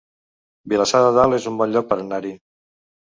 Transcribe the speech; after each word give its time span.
Vilassar 0.71 1.01
de 1.07 1.11
Dalt 1.17 1.37
es 1.39 1.45
un 1.51 1.59
bon 1.59 1.75
lloc 1.75 1.85
per 1.91 1.99
anar-hi 2.05 2.33